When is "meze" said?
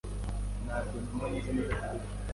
1.33-1.49